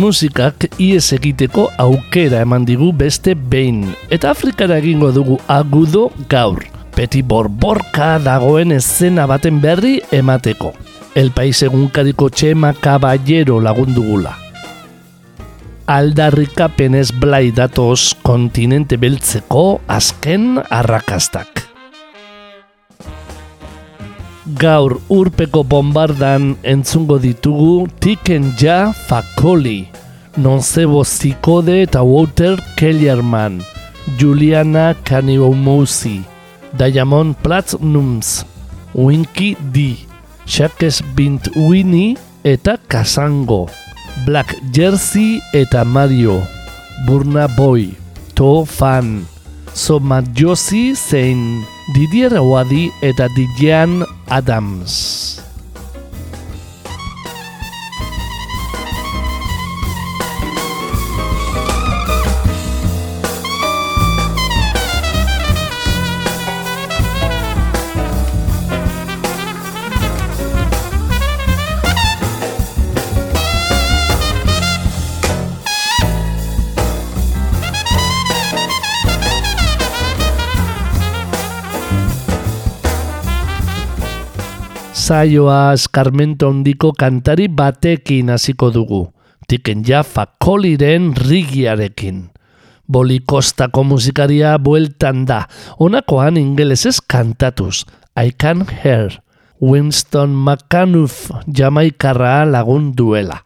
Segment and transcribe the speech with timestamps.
[0.00, 3.84] Musikak ies egiteko aukera eman digu beste behin.
[4.08, 6.64] Eta Afrikara egingo dugu agudo gaur.
[6.96, 10.72] Peti borborka dagoen escena baten berri emateko.
[11.14, 14.36] El Pais egunkariko txema kaballero lagundugula.
[15.90, 21.69] Aldarrikapenez blai datoz kontinente beltzeko azken arrakastak.
[24.58, 29.86] Gaur urpeko bombardan entzungo ditugu Tiken Ja Fakoli,
[30.36, 33.60] Nonzebo Zikode eta Walter Kellerman,
[34.18, 36.24] Juliana Kanibomousi,
[36.72, 38.44] Diamond Platinums,
[38.94, 40.06] Winky D,
[40.46, 43.68] Shakes Bint Winnie eta Kasango,
[44.26, 46.40] Black Jersey eta Mario,
[47.06, 47.94] Burna Boy,
[48.34, 49.26] To Fan,
[49.74, 55.29] Soma Josi zein Didier Awadi eta Dijan Adams.
[85.10, 89.00] Saioa eskarmento handiko kantari batekin hasiko dugu.
[89.50, 92.28] Tiken ja fakoliren rigiarekin.
[92.86, 95.40] Bolikostako musikaria bueltan da.
[95.80, 97.82] Honakoan ingelesez kantatuz.
[98.14, 99.18] I can hear.
[99.60, 103.40] Winston McAnuff jamaikarra lagun duela.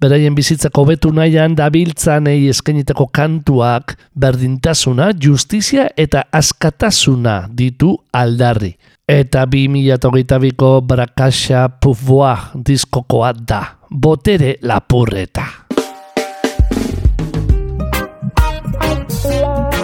[0.00, 8.74] Beraien bizitzako betu nahian dabiltzan egi eskeniteko kantuak berdintasuna, justizia eta askatasuna ditu aldarri
[9.08, 13.64] eta bi mila togeita biko brakasha pufboa diskokoa da.
[13.90, 15.44] Botere lapurreta.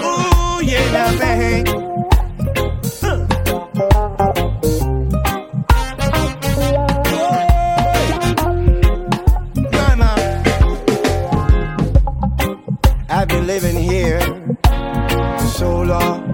[0.02, 0.80] Ooh, yeah.
[9.72, 10.14] Mama,
[13.08, 14.20] I've been living here
[15.38, 16.29] for so long.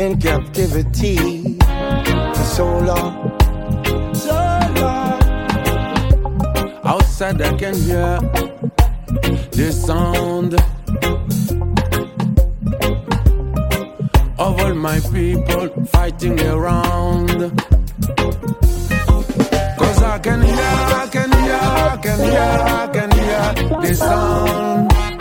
[0.00, 3.38] In captivity for so long,
[4.14, 4.34] so
[4.80, 5.20] long.
[6.84, 8.18] Outside I can hear
[9.58, 10.54] the sound
[14.38, 17.38] of all my people fighting around.
[19.80, 20.56] Cause I can hear,
[21.02, 21.60] I can hear,
[21.92, 25.19] I can hear, I can hear the sound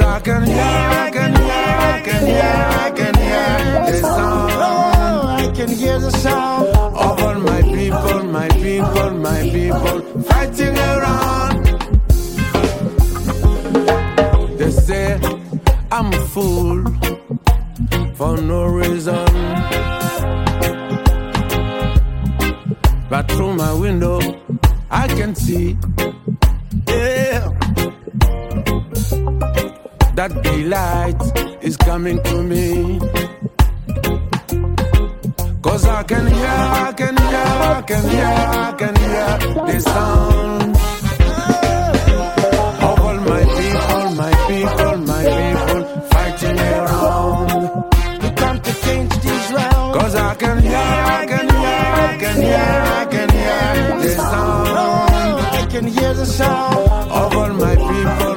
[0.00, 4.52] Cause I can hear, I can hear, I can hear, I can hear the sound.
[5.42, 11.64] I can hear the sound of all my people, my people, my people fighting around.
[14.56, 15.20] They say
[15.92, 16.84] I'm a fool
[18.14, 19.26] for no reason.
[23.10, 24.20] But through my window,
[24.90, 25.76] I can see,
[30.20, 31.20] that daylight
[31.62, 32.98] is coming to me.
[35.62, 36.56] Cause I can hear,
[36.88, 38.34] I can hear, I can hear,
[38.66, 39.28] I can hear
[39.68, 40.76] the sound
[42.88, 45.80] of all my people, my people, my people
[46.12, 47.50] fighting around.
[48.22, 49.96] We come to change these rounds.
[49.98, 50.86] Cause I can hear,
[51.18, 52.68] I can hear, I can hear,
[53.00, 53.62] I can hear
[54.02, 54.68] the oh, sound.
[55.60, 56.76] I can hear the sound
[57.20, 58.29] of all my people,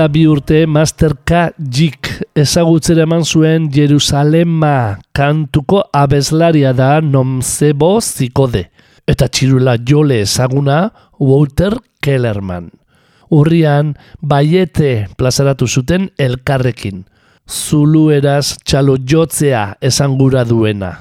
[0.00, 8.70] duela bi urte Masterka Jik ezagutzera eman zuen Jerusalema kantuko abeslaria da Nomzebo Zikode
[9.06, 12.70] eta txirula jole ezaguna Walter Kellerman.
[13.30, 17.04] Urrian, baiete plazaratu zuten elkarrekin.
[17.46, 20.94] Zulueraz txalo jotzea esangura duena.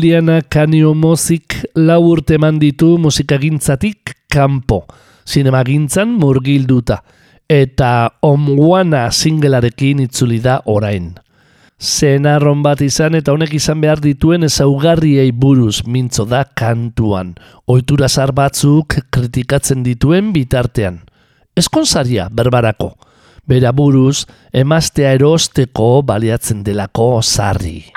[0.00, 4.86] Juliana Kaniomozik lau urte eman ditu musikagintzatik kanpo,
[5.28, 7.02] sinemagintzan murgilduta,
[7.44, 11.10] eta omguana singelarekin itzuli da orain.
[11.76, 17.34] Zenarron bat izan eta honek izan behar dituen ezaugarriei buruz mintzo da kantuan,
[17.68, 21.02] ohitura zar batzuk kritikatzen dituen bitartean.
[21.52, 22.94] Eskonsaria berbarako,
[23.44, 27.90] bera buruz emaztea erosteko baliatzen delako sarri.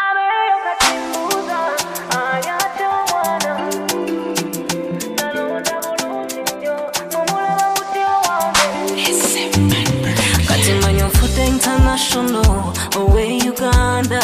[11.94, 14.22] international owe uganda.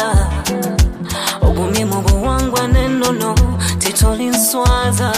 [1.42, 3.34] Obumimu buwangwa nenono
[3.78, 5.12] titolinswaza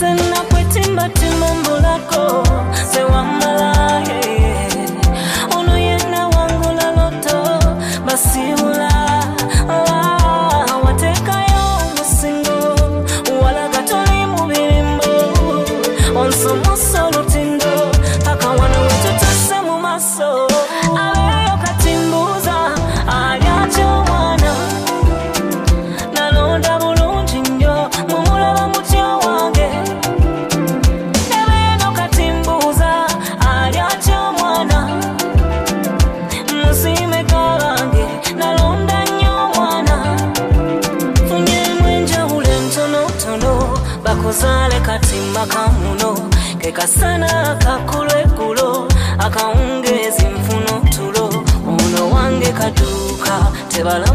[0.00, 2.46] zenakwetimbatimbambulako
[2.92, 3.41] sewamu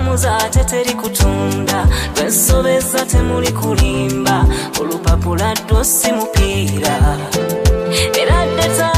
[0.08, 4.46] tebalamuza ate teri kutunda lwesobeza temuli kulimba
[4.82, 7.18] olupapula ddo si mupiira.
[8.22, 8.97] Era dde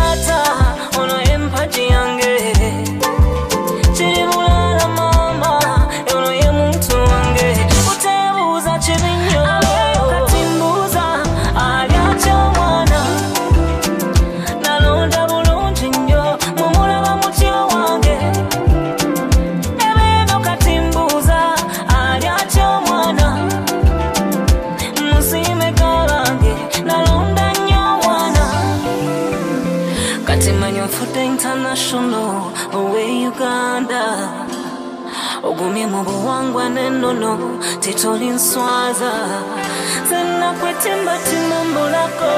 [40.84, 42.32] Timba timumbo lako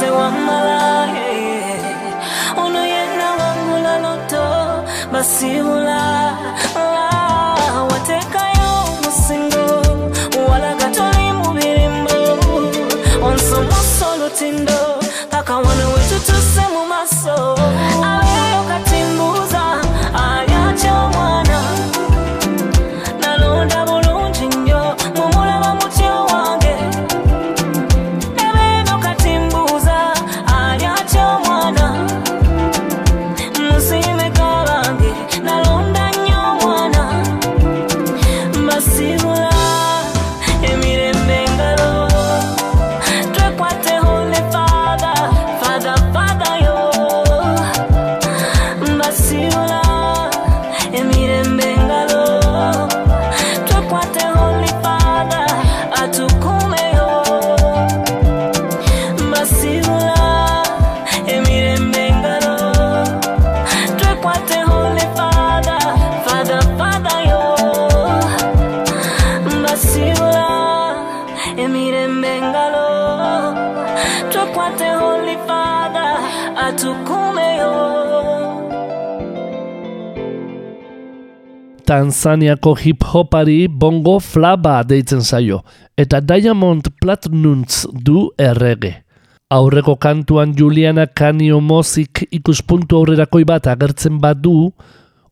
[0.00, 1.08] sewamala
[2.56, 4.44] Ono yena wangula loto
[5.12, 6.32] basimula
[6.76, 8.72] ah, Watekayo
[9.04, 9.66] musingo
[10.50, 12.38] wala katoli mubirimbo.
[13.22, 16.18] Onso musolo tindo kaka wana wetu
[81.86, 85.60] Tanzaniako hip-hopari bongo flaba deitzen zaio,
[85.94, 89.04] eta Diamond Platnumz du errege.
[89.54, 94.72] Aurreko kantuan Juliana Kanio Mozik ikuspuntu aurrerakoi bat agertzen badu,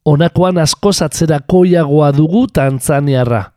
[0.06, 3.49] honakoan askoz atzerakoiagoa dugu Tanzaniarra.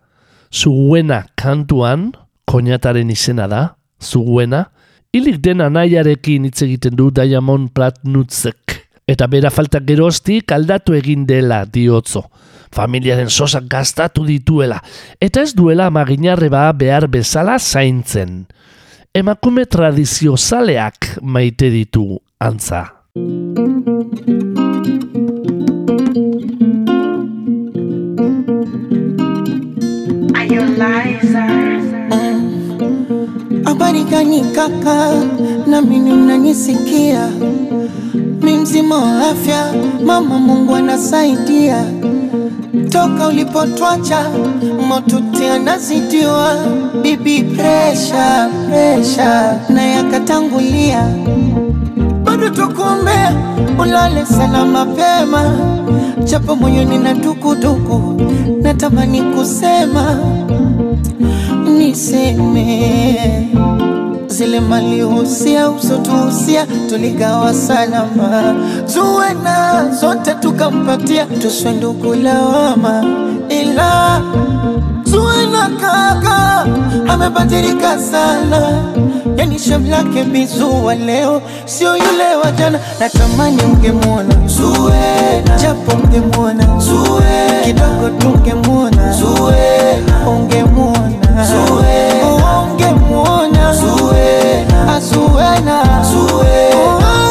[0.49, 2.09] Zuguena kantuan,
[2.49, 3.61] koñataren izena da,
[4.01, 4.71] zuguena,
[5.13, 8.79] hilik den anaiarekin hitz egiten du Diamond Platnutzek.
[9.05, 12.25] Eta bera faltak geroztik aldatu egin dela diotzo.
[12.73, 14.81] Familiaren sosak gastatu dituela,
[15.21, 18.45] eta ez duela amaginarreba behar bezala zaintzen.
[19.13, 22.85] Emakume tradizio zaleak maite ditu antza.
[30.87, 31.76] Habari
[33.81, 35.13] gani kaka,
[35.67, 37.27] na mimi mnanisikia?
[38.41, 39.73] Mi mzima wa afya,
[40.05, 41.83] mama Mungu anasaidia.
[42.89, 44.25] Toka ulipotwacha
[44.87, 46.55] motuti anazidiwa,
[47.01, 51.03] bibi presha presha na yakatangulia,
[52.23, 53.33] bado tukuombea
[53.79, 55.51] ulale sana mapema,
[56.23, 58.21] japo moyoni na dukuduku,
[58.61, 60.17] natamani kusema
[61.77, 63.47] niseme.
[64.27, 68.55] Zile malihusia usotuhusia tuligawa salama,
[68.93, 73.03] tuwe na zote tukampatia, tuswe ndugu lawama,
[73.49, 74.21] ila
[75.11, 76.65] tuwe na kaka
[77.07, 78.83] amebadilika sana,
[79.37, 80.23] yani shem lake
[80.85, 82.79] wa leo sio yule wa jana.
[82.99, 89.13] Natamani ungemwona Zuena, japo ungemwona Zuena, kidogo tungemwona
[90.27, 90.96] ungemwona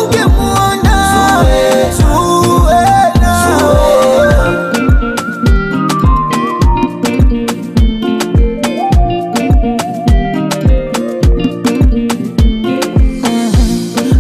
[0.00, 0.86] ungemwona.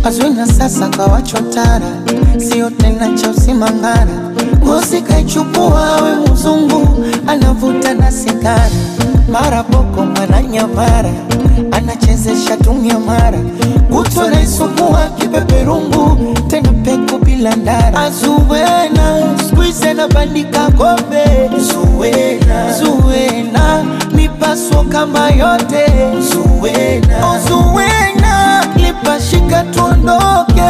[0.04, 1.90] Azwina sasa kawachotara,
[2.38, 4.06] sio tena cha usimangara.
[4.64, 8.70] Ngozi kaichukua we mzungu, anavuta na sigara,
[9.40, 11.10] mara boko mara nyamara,
[11.72, 13.38] anachezesha tumia mara,
[13.90, 17.98] kutwa naisukua kipeperungu, tena peku bila ndara.
[18.00, 21.50] Azuwena skuize na bandika kombe,
[22.78, 25.86] Zuwena, mipaso kama yote,
[26.20, 27.38] Zuwena, oh,
[28.76, 30.62] lipashika tuondoke,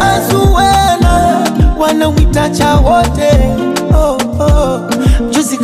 [0.00, 1.44] Azuwena
[1.78, 3.30] wanawitacha wote.
[3.94, 4.77] Oh, oh.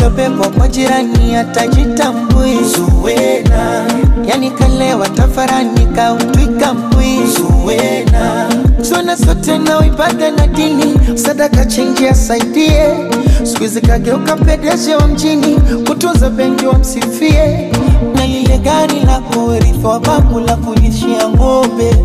[0.04, 2.58] Juzi pepo kwa jirani atajitambui.
[2.64, 3.84] Zuwena,
[4.26, 8.48] yani kalewa tafarani kautwika mbwi Zuwena,
[8.80, 12.86] Zuwena sote na ibada na dini, sadaka chenji asaidie,
[13.42, 15.56] siku hizi kageuka pedeje wa mjini,
[15.88, 17.72] kutunza benki wamsifie,
[18.14, 21.96] na lile gari la kurithi wa babu la kulishia ng'ombe.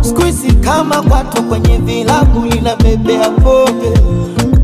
[0.00, 3.98] Siku hizi kama kwato kwenye vilabu linabebea pombe.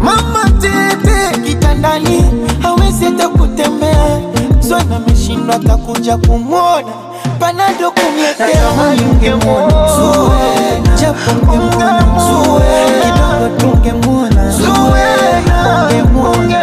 [0.02, 2.24] Mama tete kitandani
[2.62, 4.20] hawezi hata kutembea,
[4.60, 6.92] Zwana ameshindwa atakuja kumwona.
[7.38, 9.02] Panado kumletea mali.
[9.04, 9.88] ungemwona.
[9.96, 12.04] Zuwena, japo ungemwona.
[12.18, 14.50] Zuwena, kidogo tungemwona.
[14.50, 16.62] Zuwena, ungemwona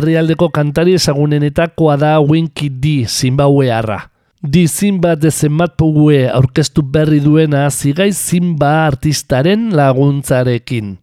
[0.00, 4.08] herrialdeko kantari ezagunenetakoa da Winky D Zimbabwearra.
[4.40, 10.96] Di Zimba de Zenbatpugue aurkeztu berri duena zigai Zimba artistaren laguntzarekin.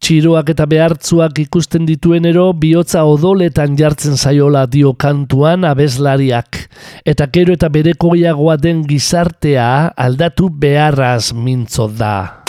[0.00, 6.56] Txiroak eta behartzuak ikusten dituenero bihotza odoletan jartzen zaiola dio kantuan abeslariak.
[7.04, 12.39] Eta gero eta berekoiagoa den gizartea aldatu beharraz mintzo da.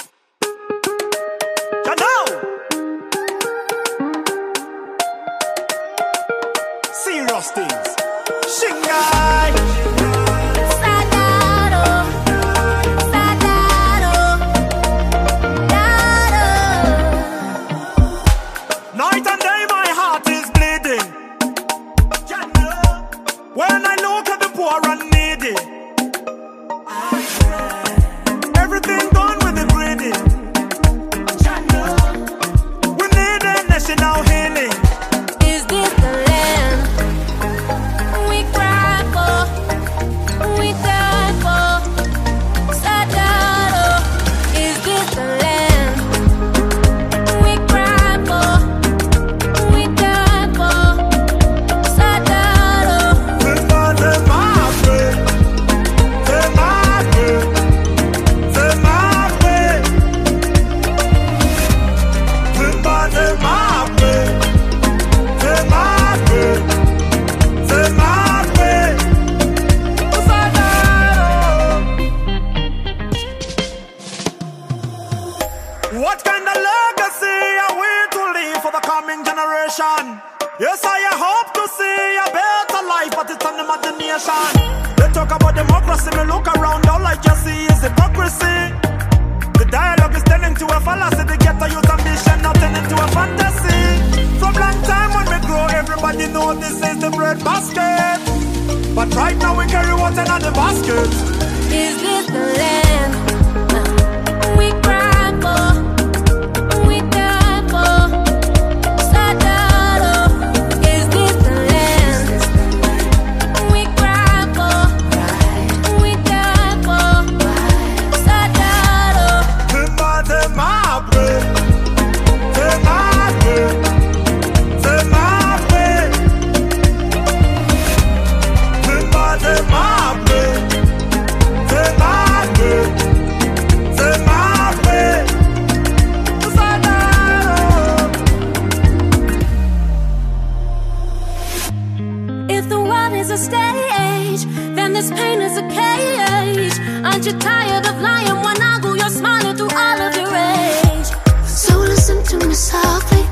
[145.02, 146.78] this pain is a cage.
[147.04, 148.40] Aren't you tired of lying?
[148.44, 151.10] Why now you're smiling through all of your rage?
[151.44, 153.24] So listen to me softly.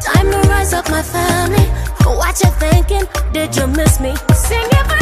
[0.00, 1.66] Time to rise up, my family.
[2.04, 3.04] What you thinking?
[3.32, 4.14] Did you miss me?
[4.32, 4.97] Sing it.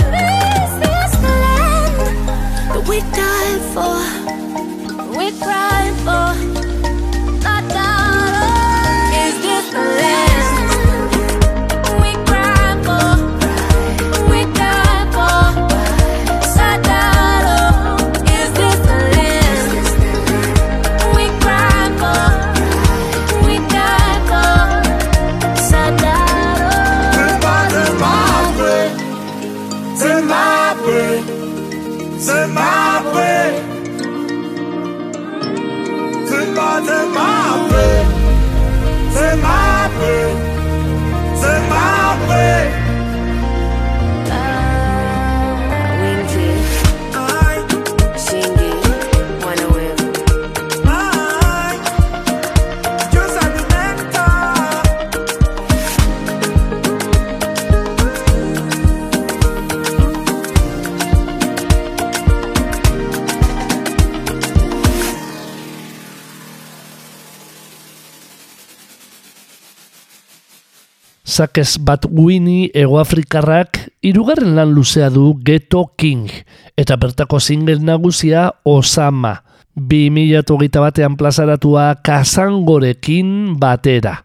[71.26, 76.30] Zakez bat Winnie egoafrikarrak irugarren lan luzea du Geto King
[76.78, 79.42] eta bertako single nagusia Osama.
[79.74, 84.22] 2008 batean plazaratua Kazangorekin batera.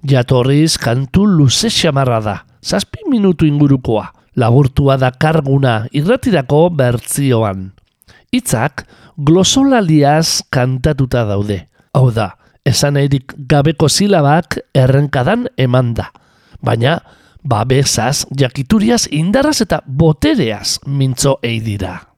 [0.00, 7.68] Jatorriz kantu luze xamarra da, zazpi minutu ingurukoa, laburtua da karguna irratirako bertzioan.
[8.32, 8.86] Hitzak
[9.18, 11.66] glosolaliaz kantatuta daude.
[11.92, 12.30] Hau da,
[12.64, 16.08] esan erik gabeko silabak errenkadan eman da
[16.62, 17.00] baina
[17.42, 22.09] babesaz, jakituriaz, indarraz eta botereaz mintzo ei dira.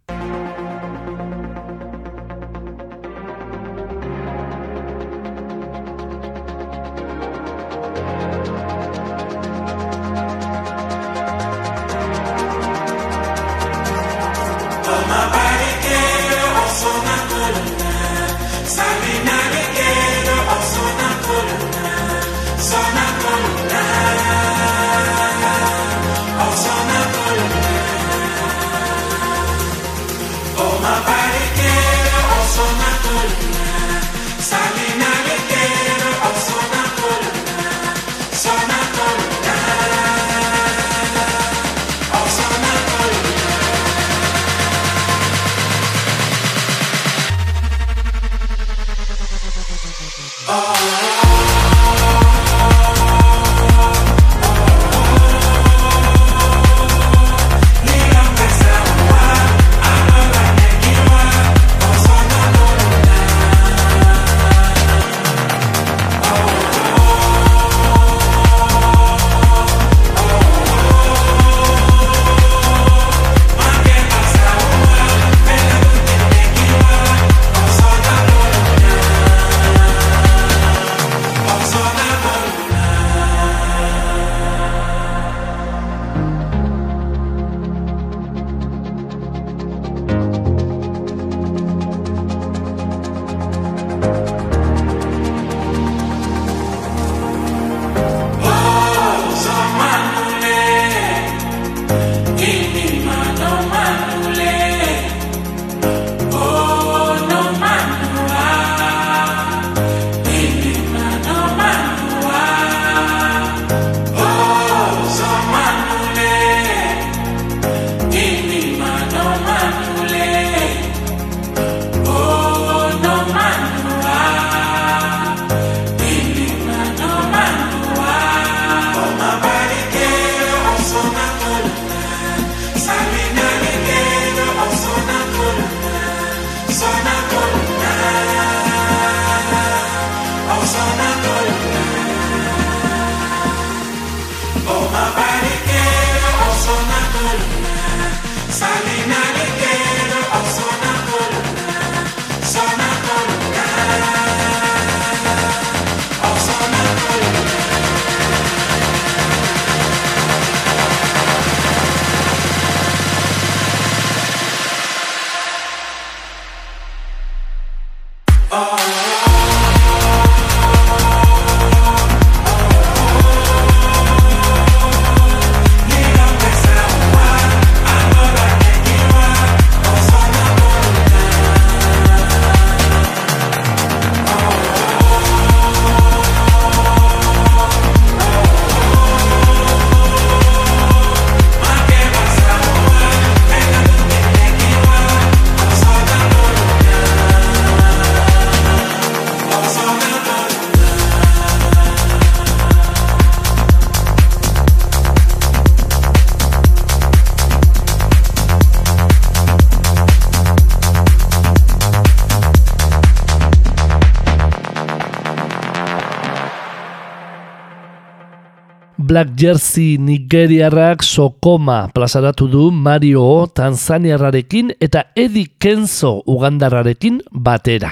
[219.13, 227.91] Black Jersey Nigeriarrak Sokoma plazaratu du Mario Tanzaniarrarekin eta Eddie Kenzo Ugandarrarekin batera.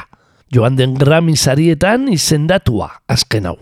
[0.49, 3.59] Joan den Grammy sarietan izendatua azken hau.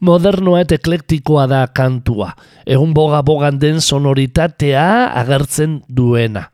[0.00, 2.30] Modernoa eta eklektikoa da kantua,
[2.64, 6.46] egun boga bogan den sonoritatea agertzen duena.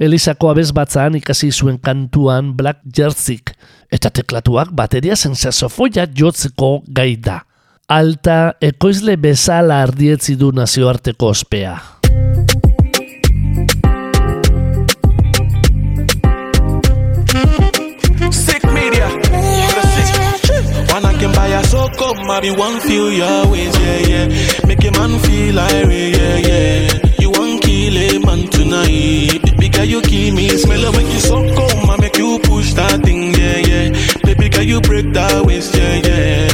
[0.00, 3.52] Elisako abez batzaan ikasi zuen kantuan Black Jerseyk,
[3.92, 7.42] eta teklatuak bateria sensazofoia jotzeko gai da.
[7.90, 11.78] Alta ekoizle bezala ardietzi du nazioarteko ospea.
[21.20, 24.66] Can buy a so come, I be one feel your ways, yeah, yeah.
[24.66, 26.98] Make a man feel irate, yeah, yeah.
[27.18, 29.42] You want kill a man tonight.
[29.44, 30.48] Baby girl, you kill me.
[30.48, 33.90] Smell it when you so come, I make you push that thing, yeah, yeah.
[34.24, 36.48] Baby girl, you break that waist, yeah, yeah.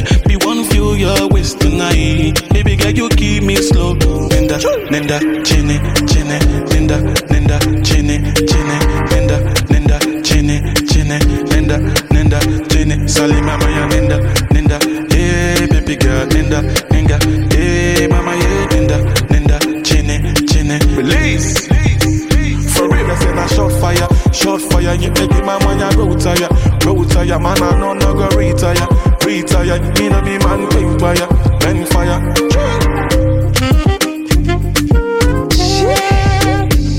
[0.87, 2.33] do your ways tonight.
[2.53, 3.93] Baby girl, you keep me slow.
[4.31, 4.57] Linda,
[4.91, 6.37] Linda, Chinny, Chinny,
[6.71, 6.97] Linda,
[7.31, 8.17] Linda, Chinny,
[8.49, 8.77] Chinny,
[9.11, 9.37] Linda,
[9.71, 10.57] Linda, Chinny,
[10.89, 11.19] Chinny,
[11.51, 11.77] Linda,
[12.11, 13.07] Linda, Chinny.
[13.07, 14.17] Sally, mama, ya Linda,
[14.51, 14.77] Linda,
[15.15, 17.17] yeah, baby girl, Linda, Linda,
[17.55, 18.97] yeah, mama, yeah, Linda,
[19.31, 20.77] Linda, Chinny, Chinny.
[20.95, 21.67] Release.
[22.73, 24.95] For real, I said I shot fire, short fire.
[24.95, 27.39] You make my money, I go tire, go tire.
[27.39, 29.79] Man, I know no go retire retire.
[29.99, 31.27] Me no be man king fire,
[31.63, 32.47] men fire.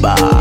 [0.09, 0.38] Ukinipanga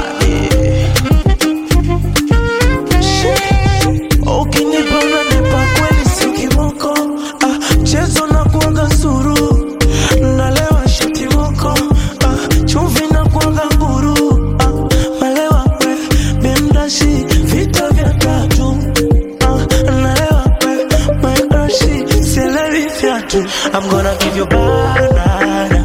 [23.90, 25.80] I'm gonna give you banana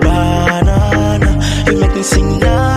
[0.00, 1.30] banana.
[1.70, 2.67] You make me sing na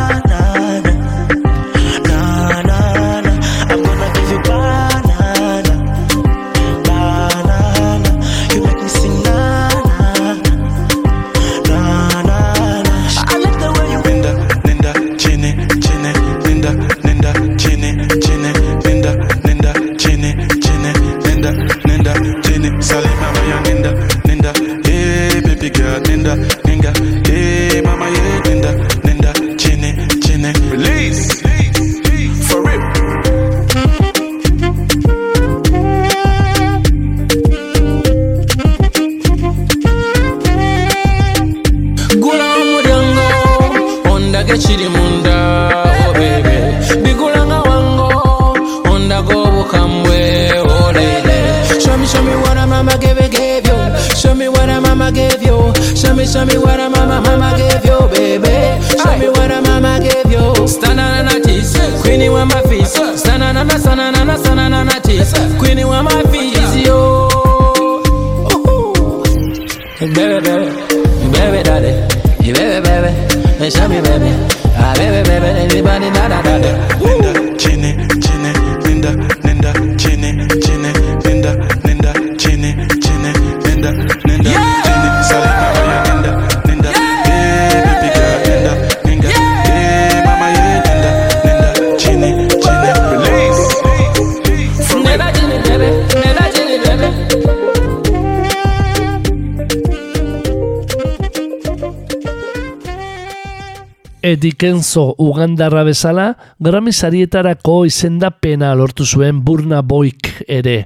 [104.31, 110.85] Eddie Kenzo Ugandarra bezala, Grammy sarietarako izendapena lortu zuen Burna Boyk ere.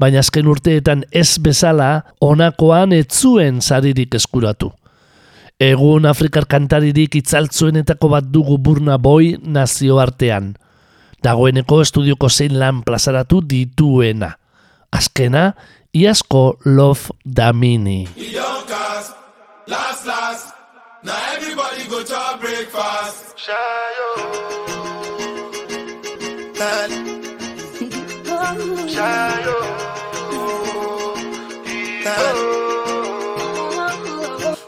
[0.00, 4.72] Baina azken urteetan ez bezala, honakoan ez zuen saririk eskuratu.
[5.62, 10.56] Egun Afrikar kantaririk itzaltzuenetako bat dugu Burna Boy nazioartean.
[11.22, 14.32] Dagoeneko estudioko zein lan plazaratu dituena.
[14.90, 15.52] Azkena,
[15.94, 18.00] iazko Love Damini.
[18.16, 19.14] Yonkers,
[19.68, 20.29] last, last.
[21.02, 23.34] Now everybody go to breakfast.
[23.36, 24.10] Shayo.
[28.94, 29.58] Shayo.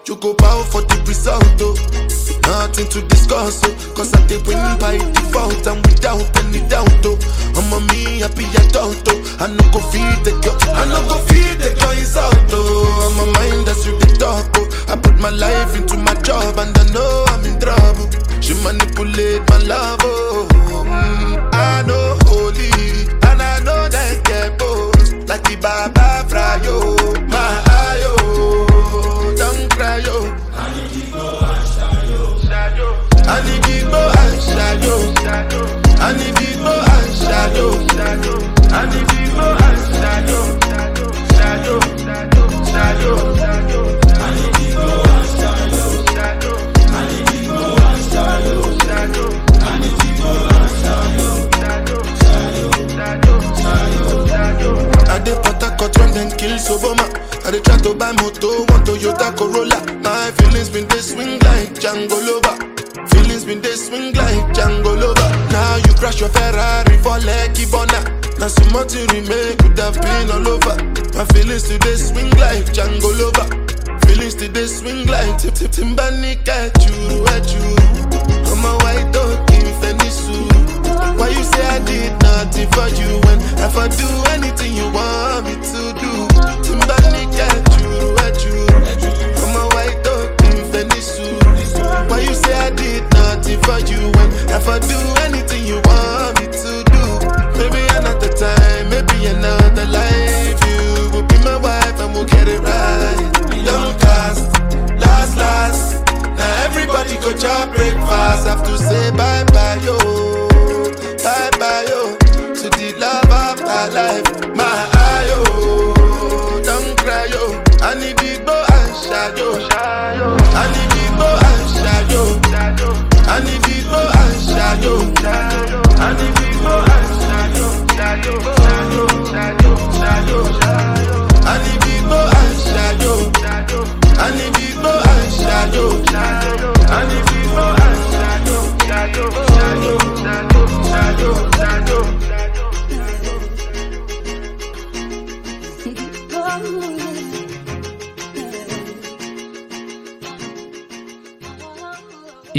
[0.05, 2.22] Choco pao for the result.
[2.43, 3.75] Nothing to discuss, oh.
[3.97, 7.17] Cause I did win by default and without any doubt, oh.
[7.57, 9.37] I'm a me happy adult, oh.
[9.41, 13.09] I no go feed the girl, I no go feed the girl is out, oh.
[13.09, 14.69] I'm a mind that's you the talk, oh.
[14.93, 18.11] I put my life into my job and I know I'm in trouble.
[18.43, 20.49] She manipulate my love, oh.
[20.85, 22.71] Mm, I know holy
[23.31, 26.97] and I know that get both like the Baba Frayo,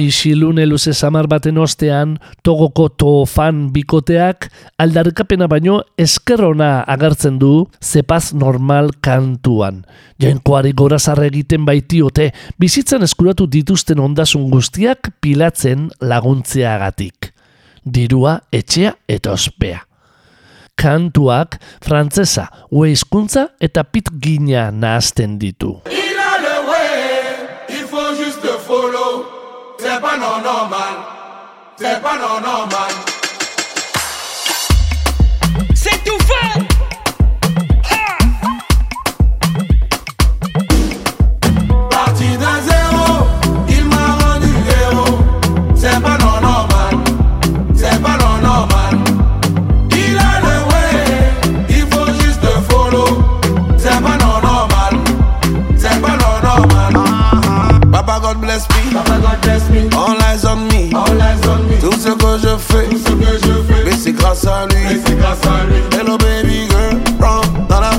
[0.04, 4.50] Isilune luze samar baten ostean, togoko tofan bikoteak
[4.82, 9.84] aldarkapena baino eskerrona agertzen du zepaz normal kantuan.
[10.20, 17.32] Jainkoari gora zarre egiten baitiote, bizitzan eskuratu dituzten ondasun guztiak pilatzen laguntzeagatik.
[17.84, 19.84] Dirua, etxea eta ospea.
[20.80, 25.78] Kantuak, frantsesa, hueizkuntza eta pit gina nahazten ditu.
[30.04, 31.06] Step on no normal.
[31.78, 33.13] Step on no normal.
[59.96, 60.90] All eyes on me.
[61.80, 62.88] Tout ce que je fais.
[63.86, 65.00] Mais c'est grâce à lui.
[66.00, 67.92] Hello baby girl, prends dans la.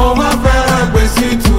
[0.00, 1.57] On va faire un petit tour.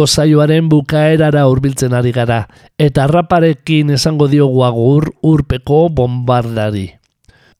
[0.00, 2.46] gaurko zaioaren bukaerara hurbiltzen ari gara,
[2.78, 6.88] eta raparekin esango diogu agur urpeko bombardari.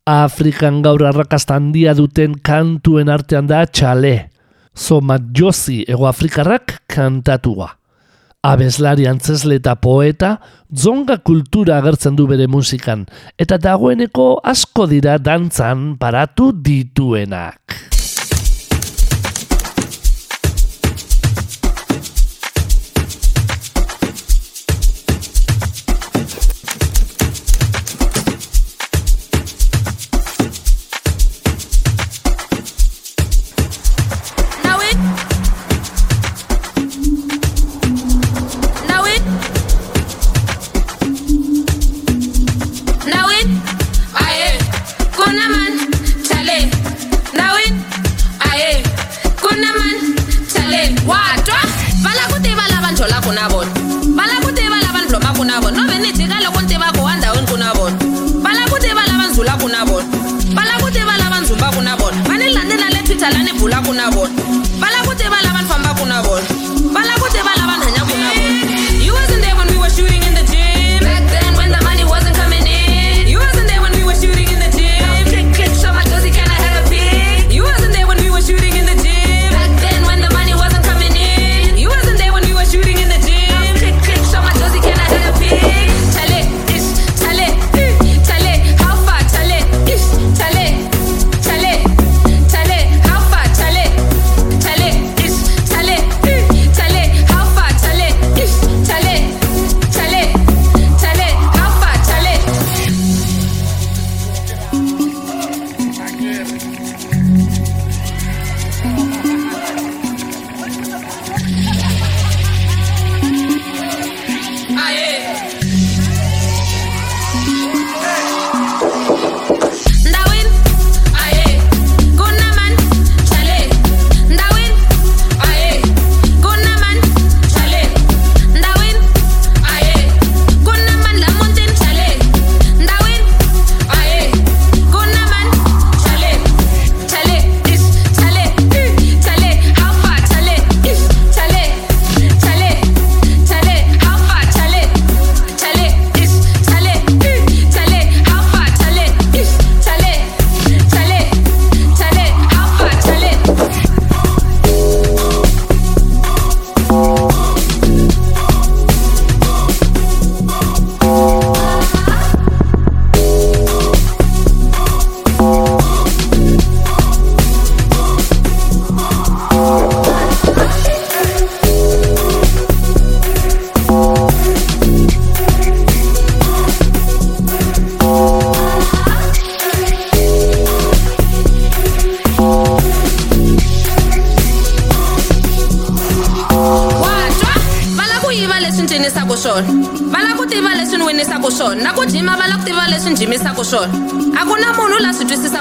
[0.07, 4.31] Afrikan gaur arrakasta handia duten kantuen artean da txale,
[4.75, 7.77] zomat jozi ego Afrikarrak kantatua.
[8.43, 10.39] Abeslari antzesle eta poeta,
[10.73, 13.05] zonga kultura agertzen du bere musikan,
[13.37, 17.90] eta dagoeneko asko dira dantzan paratu dituenak.
[61.71, 64.33] kunabona vane landzelela twitter lani bula kunavona
[64.81, 66.60] va lava ku tiva lava ni fambaka na vona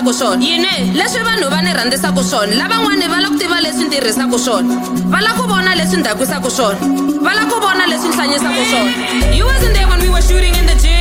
[0.10, 0.76] ku swona yini?
[1.00, 2.54] Leswi vanhu va ni rhandzisaka swona.
[2.60, 4.74] Lavan'wani va lava ku tiva leswi ni tirhisaka swona.
[5.14, 6.80] Va lava ku vona leswi ni dakwisaka swona.
[7.26, 8.92] Va lava ku vona leswi ni hlanyisaka swona.
[9.38, 10.99] You wasn't there when we were shooting in the gym.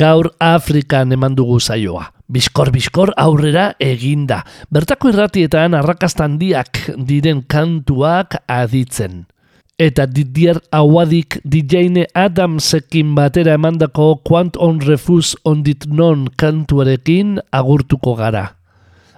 [0.00, 2.06] Gaur Afrikan eman dugu zaioa.
[2.30, 4.44] Biskor-biskor aurrera eginda.
[4.72, 6.78] Bertako irratietan arrakasta handiak
[7.08, 9.26] diren kantuak aditzen.
[9.80, 18.14] Eta Didier Awadik DJne Adamsekin batera emandako Quant on Refuse on dit non kantuarekin agurtuko
[18.16, 18.46] gara.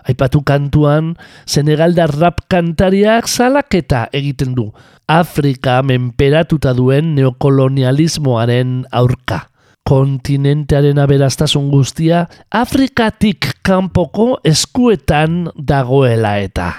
[0.07, 1.15] Aipatu kantuan,
[1.47, 4.71] Senegaldar rap kantariak salaketa egiten du.
[5.07, 9.52] Afrika menperatuta duen neokolonialismoaren aurka.
[9.89, 16.73] Kontinentearen aberastasun guztia Afrikatik kanpoko eskuetan dagoela eta.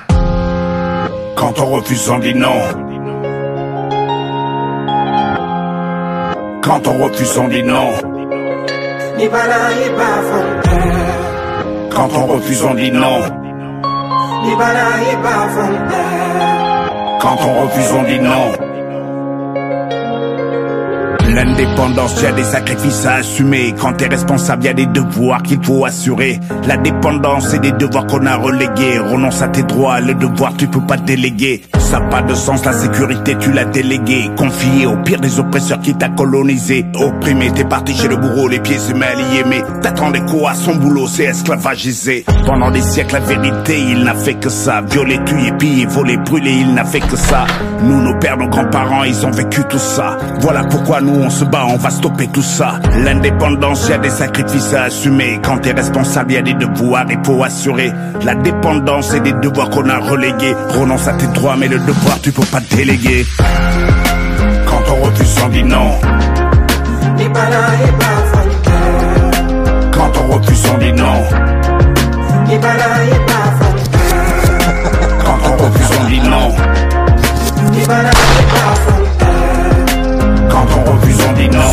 [1.36, 2.62] Quand on refuse, on dit non.
[6.64, 7.92] Quand on refuse, on dit non.
[11.90, 13.22] Quand on refuse, on dit non.
[17.20, 18.73] Quand on refuse, on dit non.
[21.34, 23.74] L'indépendance, y a des sacrifices à assumer.
[23.80, 26.40] Quand t'es responsable, y a des devoirs qu'il faut assurer.
[26.68, 29.00] La dépendance, c'est des devoirs qu'on a relégués.
[29.00, 31.64] Renonce à tes droits, le devoir, tu peux pas déléguer.
[31.94, 34.32] Ça n'a pas de sens, la sécurité, tu l'as délégué.
[34.36, 36.88] Confié au pire des oppresseurs qui t'a colonisé.
[36.96, 39.44] Opprimé, t'es parti chez le bourreau, les pieds mal liés.
[39.48, 42.26] Mais t'attendais quoi Son boulot, c'est esclavagisé.
[42.48, 44.82] Pendant des siècles, la vérité, il n'a fait que ça.
[44.82, 47.46] Violer, tuer, piller, voler, brûler, il n'a fait que ça.
[47.84, 50.18] Nous, nos pères, nos grands-parents, ils ont vécu tout ça.
[50.40, 52.80] Voilà pourquoi nous, on se bat, on va stopper tout ça.
[52.98, 55.40] L'indépendance, y a des sacrifices à assumer.
[55.44, 57.92] Quand t'es responsable, y a des devoirs, il faut assurer.
[58.26, 60.56] La dépendance, c'est des devoirs qu'on a relégués.
[60.70, 63.26] Renonce à tes droits, mais le devoir, tu peux pas te déléguer.
[64.66, 66.00] Quand on refuse, non.
[69.92, 71.26] Quand on refuse, on dit non.
[75.24, 76.56] Quand on refuse, on dit non.
[80.50, 81.72] Quand on refuse, on dit non.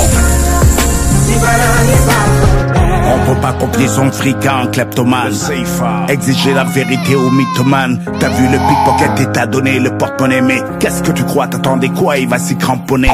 [3.12, 5.32] On peut pas copier son fric à un kleptomane.
[6.08, 8.00] Exiger la vérité au mythomane.
[8.20, 10.40] T'as vu le pickpocket et t'as donné le porte-monnaie.
[10.40, 11.48] Mais qu'est-ce que tu crois?
[11.48, 12.18] T'attendais quoi?
[12.18, 13.10] Il va s'y cramponner.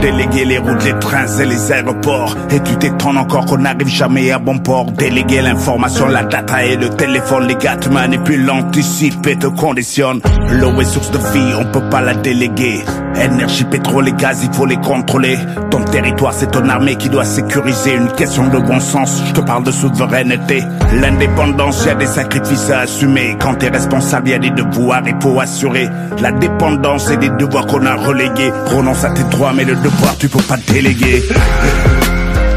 [0.00, 2.36] Déléguer les routes, les trains et les aéroports.
[2.50, 4.86] Et tu t'étonnes encore qu'on n'arrive jamais à bon port.
[4.92, 7.48] Déléguer l'information, la data et le téléphone.
[7.48, 10.20] Les gars te manipulent, l'anticipent et te conditionnent.
[10.50, 12.84] L'eau est source de vie, on peut pas la déléguer.
[13.20, 15.36] Énergie, pétrole et gaz, il faut les contrôler.
[15.70, 17.94] Ton territoire, c'est ton armée qui doit sécuriser.
[17.94, 20.62] Une question de bon sens, je te parle de souveraineté.
[20.94, 23.36] L'indépendance, y a des sacrifices à assumer.
[23.40, 25.88] Quand t'es responsable, y a des devoirs, il faut assurer.
[26.20, 28.52] La dépendance, c'est des devoirs qu'on a relégués.
[28.66, 31.22] Renonce à tes droits, mais le devoir, tu peux pas te déléguer.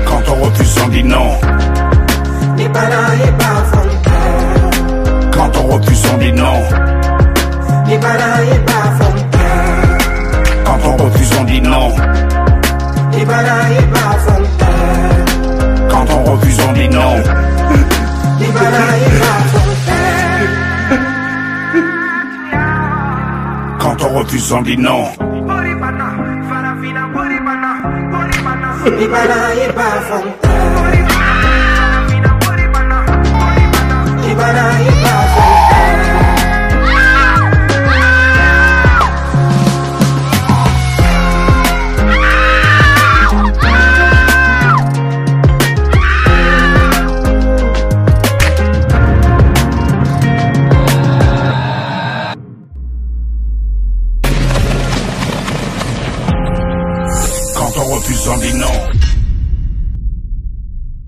[0.06, 1.40] Quand on refuse, on dit non.
[5.32, 6.54] Quand on refuse, on dit non.
[10.66, 11.96] Quand on refuse, on dit non.
[16.68, 17.24] On dit non.
[23.80, 25.06] Quand on refuse, on dit non.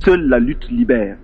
[0.06, 1.18] Seule la lutte libère.